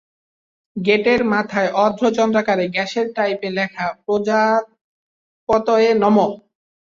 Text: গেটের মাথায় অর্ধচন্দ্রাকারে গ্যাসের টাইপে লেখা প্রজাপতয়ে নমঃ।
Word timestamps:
গেটের 0.75 1.21
মাথায় 1.33 1.69
অর্ধচন্দ্রাকারে 1.83 2.65
গ্যাসের 2.75 3.07
টাইপে 3.15 3.49
লেখা 3.57 3.85
প্রজাপতয়ে 4.03 5.89
নমঃ। 6.01 6.31